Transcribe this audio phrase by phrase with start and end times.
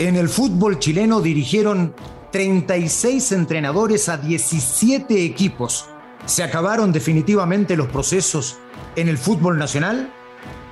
[0.00, 1.94] En el fútbol chileno dirigieron
[2.32, 5.86] 36 entrenadores a 17 equipos.
[6.26, 8.56] ¿Se acabaron definitivamente los procesos
[8.96, 10.12] en el fútbol nacional?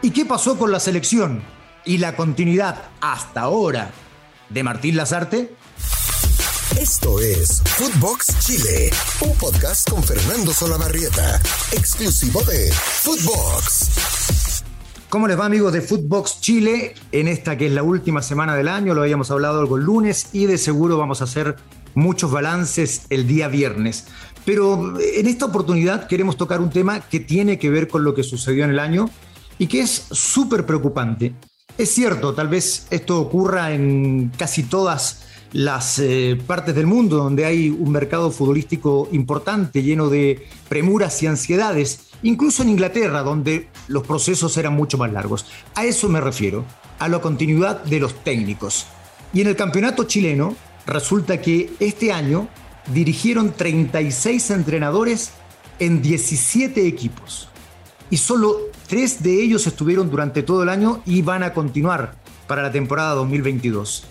[0.02, 1.42] ¿Y qué pasó con la selección
[1.84, 3.92] y la continuidad hasta ahora
[4.48, 5.54] de Martín Lazarte?
[6.80, 11.40] Esto es Footbox Chile, un podcast con Fernando Solabarrieta,
[11.72, 14.11] exclusivo de Footbox.
[15.12, 16.94] ¿Cómo les va amigos de Footbox Chile?
[17.12, 20.30] En esta que es la última semana del año, lo habíamos hablado algo el lunes
[20.32, 21.56] y de seguro vamos a hacer
[21.94, 24.06] muchos balances el día viernes.
[24.46, 28.22] Pero en esta oportunidad queremos tocar un tema que tiene que ver con lo que
[28.22, 29.10] sucedió en el año
[29.58, 31.34] y que es súper preocupante.
[31.76, 37.44] Es cierto, tal vez esto ocurra en casi todas las eh, partes del mundo donde
[37.44, 44.06] hay un mercado futbolístico importante, lleno de premuras y ansiedades, incluso en Inglaterra, donde los
[44.06, 45.46] procesos eran mucho más largos.
[45.74, 46.64] A eso me refiero,
[46.98, 48.86] a la continuidad de los técnicos.
[49.32, 50.54] Y en el campeonato chileno
[50.86, 52.48] resulta que este año
[52.92, 55.32] dirigieron 36 entrenadores
[55.78, 57.48] en 17 equipos.
[58.10, 62.14] Y solo tres de ellos estuvieron durante todo el año y van a continuar
[62.46, 64.04] para la temporada 2022.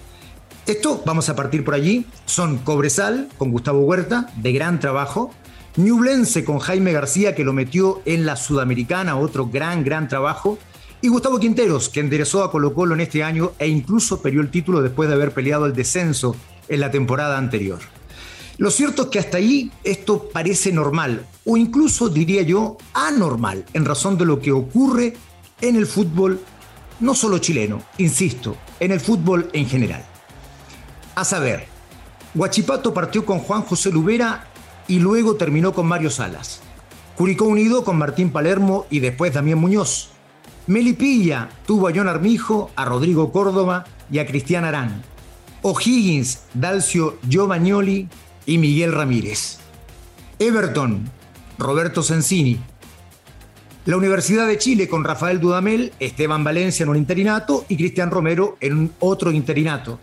[0.65, 5.33] Esto, vamos a partir por allí, son Cobresal con Gustavo Huerta, de gran trabajo,
[5.77, 10.59] Ñublense con Jaime García, que lo metió en la Sudamericana, otro gran, gran trabajo,
[11.01, 14.51] y Gustavo Quinteros, que enderezó a Colo Colo en este año e incluso perdió el
[14.51, 16.35] título después de haber peleado el descenso
[16.67, 17.79] en la temporada anterior.
[18.57, 23.85] Lo cierto es que hasta ahí esto parece normal, o incluso diría yo anormal, en
[23.85, 25.15] razón de lo que ocurre
[25.61, 26.39] en el fútbol,
[26.99, 30.05] no solo chileno, insisto, en el fútbol en general.
[31.15, 31.65] A saber,
[32.33, 34.50] Guachipato partió con Juan José Lubera
[34.91, 36.59] y luego terminó con Mario Salas.
[37.15, 40.09] Curicó Unido con Martín Palermo y después Damián Muñoz.
[40.67, 45.01] Melipilla tuvo a John Armijo, a Rodrigo Córdoba y a Cristian Arán.
[45.61, 48.09] O'Higgins, Dalcio Giovagnoli
[48.45, 49.59] y Miguel Ramírez.
[50.39, 51.09] Everton,
[51.57, 52.59] Roberto Sensini.
[53.85, 58.57] La Universidad de Chile con Rafael Dudamel, Esteban Valencia en un interinato y Cristian Romero
[58.59, 59.99] en otro interinato.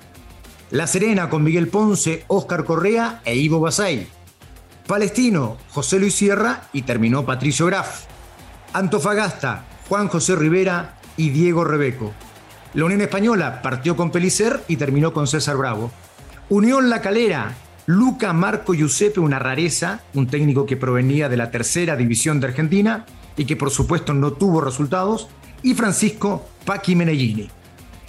[0.71, 4.17] La Serena con Miguel Ponce, Óscar Correa e Ivo Basay.
[4.89, 8.07] Palestino, José Luis Sierra y terminó Patricio Graf.
[8.73, 12.15] Antofagasta, Juan José Rivera y Diego Rebeco.
[12.73, 15.91] La Unión Española partió con Pelicer y terminó con César Bravo.
[16.49, 17.55] Unión La Calera,
[17.85, 23.05] Luca Marco Giuseppe, una rareza, un técnico que provenía de la tercera división de Argentina
[23.37, 25.29] y que por supuesto no tuvo resultados,
[25.63, 27.51] y Francisco Paqui Menellini.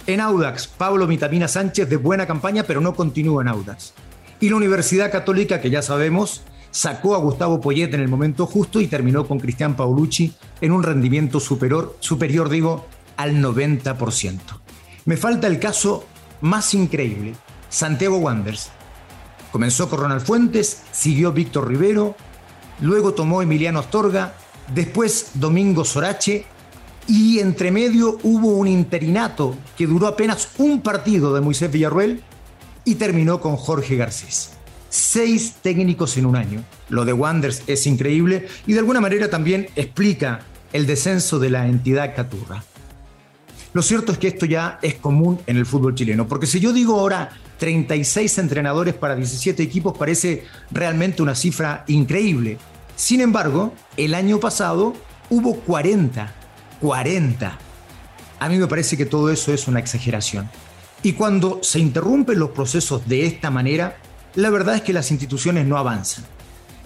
[0.06, 3.92] En Audax, Pablo Mitamina Sánchez de buena campaña, pero no continúa en Audax.
[4.40, 8.80] Y la Universidad Católica, que ya sabemos, sacó a Gustavo Poyet en el momento justo
[8.80, 12.86] y terminó con Cristian Paulucci en un rendimiento superior, superior digo,
[13.16, 14.38] al 90%.
[15.04, 16.04] Me falta el caso
[16.40, 17.34] más increíble,
[17.68, 18.70] Santiago Wanderers.
[19.52, 22.14] Comenzó con Ronald Fuentes, siguió Víctor Rivero,
[22.80, 24.34] luego tomó Emiliano Astorga,
[24.72, 26.44] después Domingo Sorache
[27.08, 32.22] y entre medio hubo un interinato que duró apenas un partido de Moisés Villarruel
[32.84, 34.59] y terminó con Jorge Garcés.
[34.90, 36.62] Seis técnicos en un año.
[36.90, 40.40] Lo de Wanders es increíble y de alguna manera también explica
[40.74, 42.62] el descenso de la entidad Caturra.
[43.72, 46.72] Lo cierto es que esto ya es común en el fútbol chileno, porque si yo
[46.72, 52.58] digo ahora 36 entrenadores para 17 equipos parece realmente una cifra increíble.
[52.96, 54.94] Sin embargo, el año pasado
[55.30, 56.34] hubo 40
[56.80, 57.58] 40.
[58.38, 60.48] A mí me parece que todo eso es una exageración.
[61.02, 63.98] Y cuando se interrumpen los procesos de esta manera,
[64.34, 66.24] la verdad es que las instituciones no avanzan.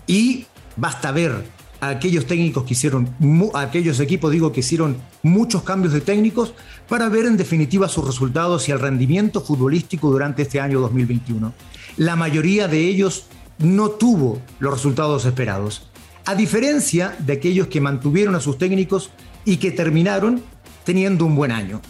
[0.06, 0.46] Y
[0.76, 1.44] basta ver
[1.80, 3.08] a aquellos técnicos que hicieron,
[3.54, 6.54] aquellos equipos, digo, que hicieron muchos cambios de técnicos
[6.88, 11.52] para ver en definitiva sus resultados y el rendimiento futbolístico durante este año 2021.
[11.96, 13.26] La mayoría de ellos
[13.58, 15.88] no tuvo los resultados esperados.
[16.26, 19.10] A diferencia de aquellos que mantuvieron a sus técnicos
[19.44, 20.42] y que terminaron
[20.84, 21.80] teniendo un buen año.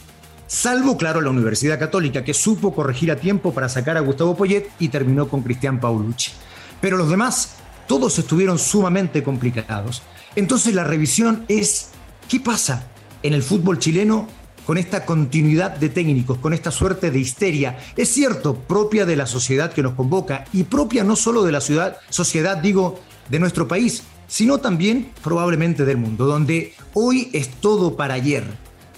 [0.47, 4.69] Salvo, claro, la Universidad Católica, que supo corregir a tiempo para sacar a Gustavo Poyet
[4.79, 6.32] y terminó con Cristian Paulucci.
[6.81, 7.56] Pero los demás,
[7.87, 10.02] todos estuvieron sumamente complicados.
[10.37, 11.91] Entonces la revisión es,
[12.29, 12.88] ¿qué pasa
[13.23, 14.29] en el fútbol chileno
[14.67, 17.79] con esta continuidad de técnicos, con esta suerte de histeria?
[17.97, 21.61] Es cierto, propia de la sociedad que nos convoca y propia no solo de la
[21.61, 23.00] ciudad, sociedad, digo,
[23.31, 28.44] de nuestro país, sino también probablemente del mundo, donde hoy es todo para ayer,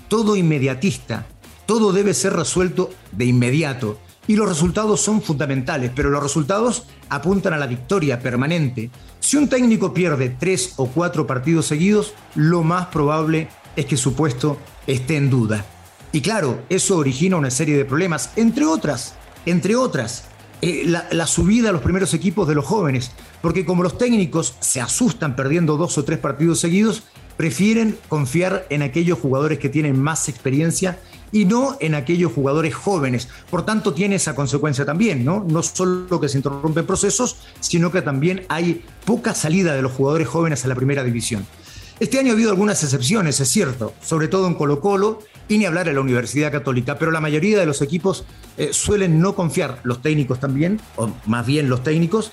[0.09, 1.27] todo inmediatista,
[1.67, 3.99] todo debe ser resuelto de inmediato
[4.29, 8.91] y los resultados son fundamentales, pero los resultados apuntan a la victoria permanente.
[9.21, 14.15] Si un técnico pierde tres o cuatro partidos seguidos, lo más probable es que su
[14.15, 15.65] puesto esté en duda.
[16.13, 19.15] Y claro, eso origina una serie de problemas, entre otras,
[19.45, 20.25] entre otras,
[20.63, 23.11] eh, la, la, subida a los primeros equipos de los jóvenes,
[23.43, 27.03] porque como los técnicos se asustan perdiendo dos o tres partidos seguidos,
[27.37, 30.99] prefieren confiar en aquellos jugadores que tienen más experiencia
[31.33, 33.29] y no en aquellos jugadores jóvenes.
[33.51, 35.45] Por tanto, tiene esa consecuencia también, ¿no?
[35.47, 40.29] No solo que se interrumpen procesos, sino que también hay poca salida de los jugadores
[40.29, 41.47] jóvenes a la primera división.
[41.99, 45.65] Este año ha habido algunas excepciones, es cierto, sobre todo en Colo Colo y ni
[45.65, 48.27] hablar en la Universidad Católica, pero la mayoría de los equipos
[48.59, 52.33] eh, suelen no confiar, los técnicos también, o más bien los técnicos,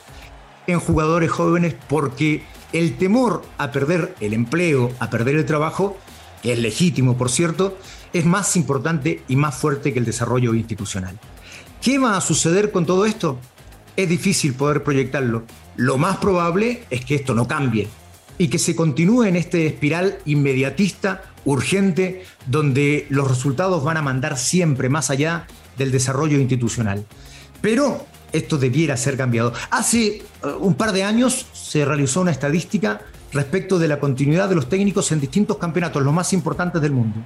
[0.68, 5.98] en jugadores jóvenes porque el temor a perder el empleo, a perder el trabajo,
[6.42, 7.78] que es legítimo, por cierto,
[8.12, 11.18] es más importante y más fuerte que el desarrollo institucional.
[11.82, 13.40] ¿Qué va a suceder con todo esto?
[13.96, 15.44] Es difícil poder proyectarlo.
[15.76, 17.88] Lo más probable es que esto no cambie
[18.38, 24.38] y que se continúe en este espiral inmediatista, urgente, donde los resultados van a mandar
[24.38, 25.46] siempre más allá
[25.78, 27.06] del desarrollo institucional.
[27.62, 29.54] Pero esto debiera ser cambiado.
[29.70, 33.02] Hace uh, un par de años se realizó una estadística
[33.32, 37.20] respecto de la continuidad de los técnicos en distintos campeonatos, los más importantes del mundo.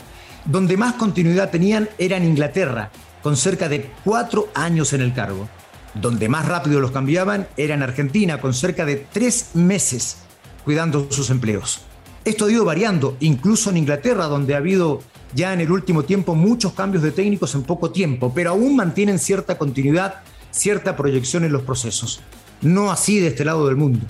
[0.45, 2.91] Donde más continuidad tenían era en Inglaterra,
[3.23, 5.49] con cerca de cuatro años en el cargo.
[5.93, 10.17] Donde más rápido los cambiaban era en Argentina, con cerca de tres meses
[10.63, 11.81] cuidando sus empleos.
[12.23, 15.01] Esto ha ido variando, incluso en Inglaterra, donde ha habido
[15.33, 19.19] ya en el último tiempo muchos cambios de técnicos en poco tiempo, pero aún mantienen
[19.19, 20.15] cierta continuidad
[20.51, 22.21] cierta proyección en los procesos.
[22.61, 24.05] No así de este lado del mundo.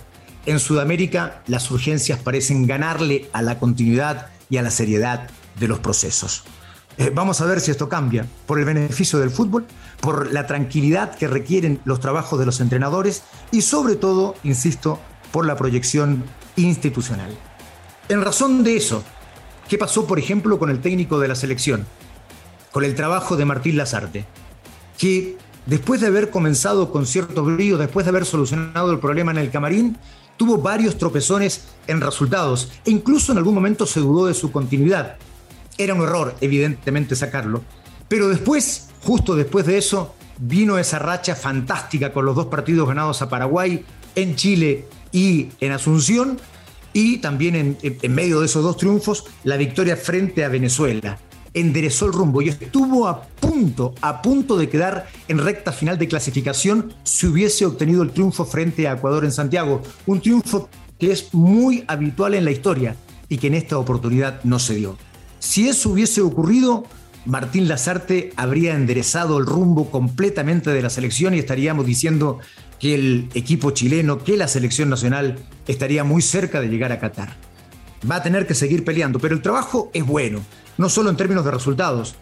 [0.45, 5.29] En Sudamérica las urgencias parecen ganarle a la continuidad y a la seriedad
[5.59, 6.43] de los procesos.
[6.97, 9.65] Eh, vamos a ver si esto cambia por el beneficio del fútbol,
[10.01, 14.99] por la tranquilidad que requieren los trabajos de los entrenadores y sobre todo, insisto,
[15.31, 16.23] por la proyección
[16.55, 17.37] institucional.
[18.09, 19.03] En razón de eso,
[19.67, 21.85] ¿qué pasó por ejemplo con el técnico de la selección?
[22.71, 24.25] Con el trabajo de Martín Lazarte,
[24.97, 25.37] que
[25.67, 29.51] después de haber comenzado con cierto brillo, después de haber solucionado el problema en el
[29.51, 29.97] camarín,
[30.37, 35.17] tuvo varios tropezones en resultados e incluso en algún momento se dudó de su continuidad.
[35.77, 37.63] Era un error, evidentemente, sacarlo.
[38.07, 43.21] Pero después, justo después de eso, vino esa racha fantástica con los dos partidos ganados
[43.21, 43.83] a Paraguay,
[44.15, 46.39] en Chile y en Asunción,
[46.93, 51.19] y también en, en medio de esos dos triunfos, la victoria frente a Venezuela
[51.53, 56.07] enderezó el rumbo y estuvo a punto, a punto de quedar en recta final de
[56.07, 59.81] clasificación si hubiese obtenido el triunfo frente a Ecuador en Santiago.
[60.05, 62.95] Un triunfo que es muy habitual en la historia
[63.29, 64.97] y que en esta oportunidad no se dio.
[65.39, 66.85] Si eso hubiese ocurrido,
[67.25, 72.39] Martín Lazarte habría enderezado el rumbo completamente de la selección y estaríamos diciendo
[72.79, 77.35] que el equipo chileno, que la selección nacional estaría muy cerca de llegar a Qatar.
[78.09, 80.41] Va a tener que seguir peleando, pero el trabajo es bueno
[80.77, 82.15] no solo en términos de resultados,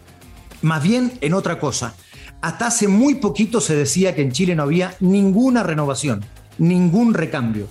[0.62, 1.94] más bien en otra cosa.
[2.40, 6.24] Hasta hace muy poquito se decía que en Chile no había ninguna renovación,
[6.58, 7.68] ningún recambio.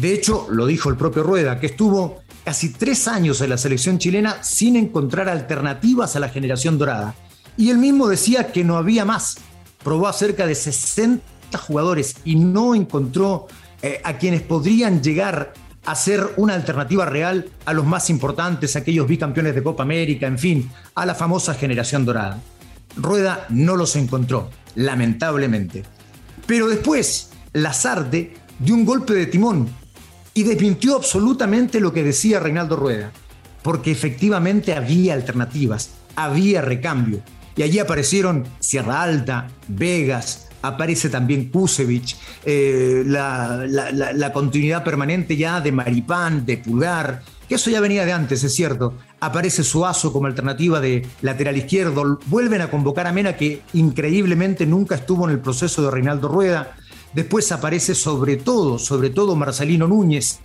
[0.00, 3.98] De hecho, lo dijo el propio Rueda, que estuvo casi tres años en la selección
[3.98, 7.14] chilena sin encontrar alternativas a la generación dorada.
[7.56, 9.38] Y él mismo decía que no había más.
[9.82, 13.48] Probó a cerca de 60 jugadores y no encontró
[13.82, 15.52] eh, a quienes podrían llegar
[15.90, 20.70] hacer una alternativa real a los más importantes, aquellos bicampeones de Copa América, en fin,
[20.94, 22.42] a la famosa generación dorada.
[22.96, 25.84] Rueda no los encontró, lamentablemente.
[26.46, 29.68] Pero después, Lazarte dio un golpe de timón
[30.34, 33.10] y desmintió absolutamente lo que decía Reinaldo Rueda,
[33.62, 37.22] porque efectivamente había alternativas, había recambio.
[37.56, 45.72] Y allí aparecieron Sierra Alta, Vegas, aparece también Kusevich, eh, la, continuidad permanente ya de
[45.72, 48.94] Maripán, de Pulgar, que eso ya venía de antes, es cierto.
[49.20, 54.96] Aparece Suazo como alternativa de lateral izquierdo, vuelven a convocar a Mena, que increíblemente nunca
[54.96, 56.76] estuvo en el proceso de Reinaldo Rueda.
[57.14, 60.40] Después aparece sobre todo, sobre todo Marcelino Núñez,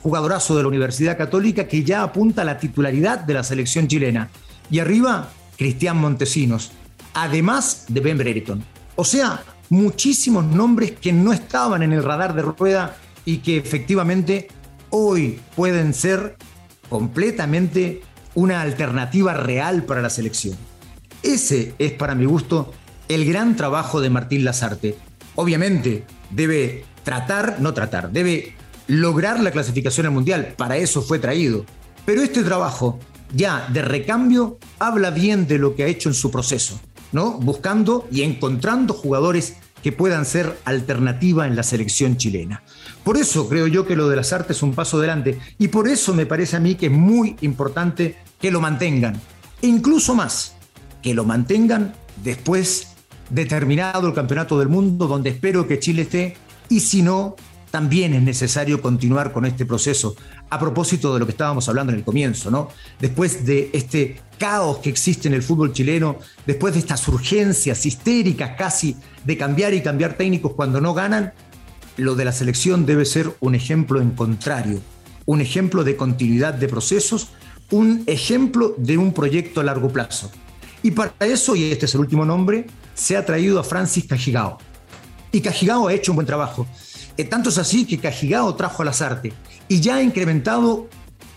[0.00, 4.30] jugadorazo de la Universidad Católica, que ya apunta a la titularidad de la selección chilena.
[4.70, 6.70] Y arriba, Cristian Montesinos,
[7.14, 8.77] además de Ben Brereton.
[9.00, 14.48] O sea, muchísimos nombres que no estaban en el radar de rueda y que efectivamente
[14.90, 16.36] hoy pueden ser
[16.88, 18.02] completamente
[18.34, 20.56] una alternativa real para la selección.
[21.22, 22.72] Ese es para mi gusto
[23.06, 24.96] el gran trabajo de Martín Lazarte.
[25.36, 28.56] Obviamente debe tratar, no tratar, debe
[28.88, 31.64] lograr la clasificación al Mundial, para eso fue traído.
[32.04, 32.98] Pero este trabajo
[33.32, 36.80] ya de recambio habla bien de lo que ha hecho en su proceso.
[37.12, 37.32] ¿No?
[37.32, 42.62] Buscando y encontrando jugadores que puedan ser alternativa en la selección chilena.
[43.04, 45.88] Por eso creo yo que lo de las artes es un paso adelante y por
[45.88, 49.20] eso me parece a mí que es muy importante que lo mantengan.
[49.62, 50.56] E incluso más,
[51.02, 52.88] que lo mantengan después
[53.30, 56.36] de terminado el Campeonato del Mundo, donde espero que Chile esté,
[56.68, 57.36] y si no,
[57.70, 60.16] también es necesario continuar con este proceso.
[60.50, 62.68] A propósito de lo que estábamos hablando en el comienzo, ¿no?
[63.00, 68.52] Después de este caos que existe en el fútbol chileno, después de estas urgencias histéricas
[68.56, 71.32] casi de cambiar y cambiar técnicos cuando no ganan,
[71.96, 74.80] lo de la selección debe ser un ejemplo en contrario,
[75.26, 77.30] un ejemplo de continuidad de procesos,
[77.70, 80.30] un ejemplo de un proyecto a largo plazo.
[80.82, 84.58] Y para eso, y este es el último nombre, se ha traído a Francis Cajigao.
[85.32, 86.66] Y Cajigao ha hecho un buen trabajo.
[87.18, 89.34] Eh, tanto es así que Cajigao trajo a las artes
[89.66, 90.88] y ya ha incrementado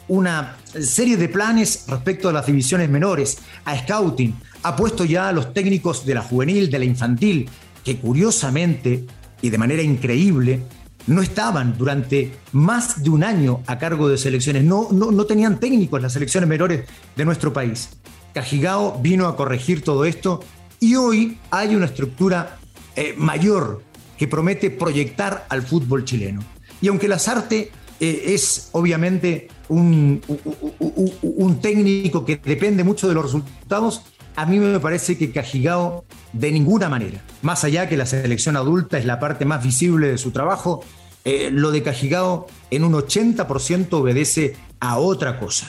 [0.08, 5.32] una serie de planes respecto a las divisiones menores, a scouting, ha puesto ya a
[5.32, 7.50] los técnicos de la juvenil, de la infantil,
[7.84, 9.06] que curiosamente
[9.42, 10.64] y de manera increíble
[11.08, 16.00] no estaban durante más de un año a cargo de selecciones, no, no, tenían técnicos
[16.00, 16.86] las selecciones menores
[17.16, 17.90] de nuestro país.
[18.36, 20.44] Cajigao vino a corregir todo esto
[20.80, 22.60] y hoy hay una estructura
[22.96, 23.82] eh, mayor
[24.22, 26.44] que promete proyectar al fútbol chileno.
[26.80, 30.22] Y aunque Lazarte eh, es obviamente un,
[31.60, 34.04] técnico que depende mucho de los resultados,
[34.36, 39.00] a mí me parece que Cajigao de ninguna manera, más allá que la selección adulta
[39.00, 40.84] es la parte más visible de su trabajo,
[41.26, 45.66] eh, lo de Cajigao en un 80% obedece a otra cosa,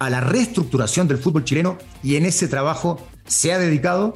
[0.00, 4.14] a la reestructuración del fútbol chileno y en ese trabajo se ha dedicado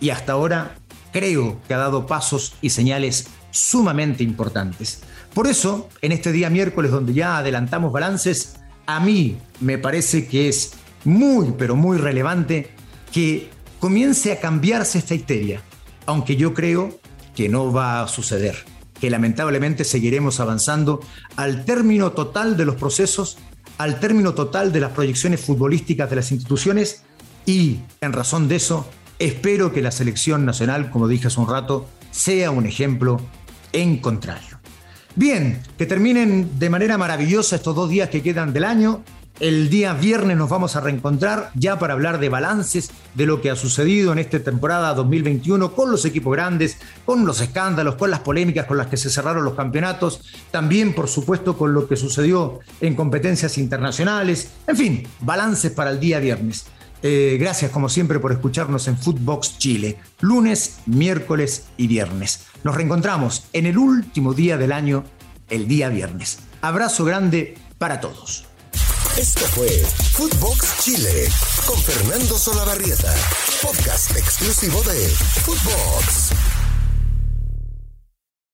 [0.00, 0.74] y hasta ahora
[1.12, 5.02] creo que ha dado pasos y señales sumamente importantes.
[5.34, 10.48] Por eso, en este día miércoles donde ya adelantamos balances, a mí me parece que
[10.48, 10.72] es
[11.04, 12.70] muy, pero muy relevante
[13.12, 13.50] que
[13.80, 15.62] comience a cambiarse esta histeria,
[16.06, 17.00] aunque yo creo
[17.34, 18.56] que no va a suceder,
[19.00, 21.00] que lamentablemente seguiremos avanzando
[21.36, 23.38] al término total de los procesos,
[23.78, 27.04] al término total de las proyecciones futbolísticas de las instituciones
[27.46, 28.86] y, en razón de eso,
[29.22, 33.20] Espero que la selección nacional, como dije hace un rato, sea un ejemplo
[33.72, 34.58] en contrario.
[35.14, 39.04] Bien, que terminen de manera maravillosa estos dos días que quedan del año.
[39.38, 43.50] El día viernes nos vamos a reencontrar ya para hablar de balances de lo que
[43.50, 48.20] ha sucedido en esta temporada 2021 con los equipos grandes, con los escándalos, con las
[48.20, 52.58] polémicas con las que se cerraron los campeonatos, también por supuesto con lo que sucedió
[52.80, 56.66] en competencias internacionales, en fin, balances para el día viernes.
[57.02, 62.44] Eh, gracias como siempre por escucharnos en Footbox Chile, lunes, miércoles y viernes.
[62.64, 65.04] Nos reencontramos en el último día del año,
[65.48, 66.38] el día viernes.
[66.60, 68.46] Abrazo grande para todos.
[69.16, 69.68] Esto fue
[70.12, 71.28] Footbox Chile
[71.66, 73.14] con Fernando Solabarrieta,
[73.60, 76.51] podcast exclusivo de Footbox.